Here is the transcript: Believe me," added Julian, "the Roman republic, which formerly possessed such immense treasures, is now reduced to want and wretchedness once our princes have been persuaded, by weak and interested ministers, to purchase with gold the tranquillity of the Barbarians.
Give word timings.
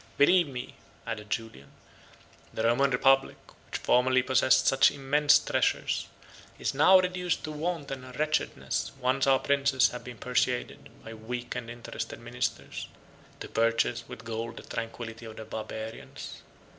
Believe 0.17 0.47
me," 0.47 0.73
added 1.05 1.29
Julian, 1.29 1.69
"the 2.51 2.63
Roman 2.63 2.89
republic, 2.89 3.37
which 3.67 3.77
formerly 3.81 4.23
possessed 4.23 4.65
such 4.65 4.89
immense 4.89 5.37
treasures, 5.37 6.07
is 6.57 6.73
now 6.73 6.99
reduced 6.99 7.43
to 7.43 7.51
want 7.51 7.91
and 7.91 8.05
wretchedness 8.17 8.93
once 8.99 9.27
our 9.27 9.37
princes 9.37 9.89
have 9.89 10.03
been 10.03 10.17
persuaded, 10.17 10.89
by 11.05 11.13
weak 11.13 11.53
and 11.53 11.69
interested 11.69 12.19
ministers, 12.19 12.87
to 13.41 13.47
purchase 13.47 14.03
with 14.07 14.25
gold 14.25 14.57
the 14.57 14.63
tranquillity 14.63 15.27
of 15.27 15.35
the 15.35 15.45
Barbarians. 15.45 16.41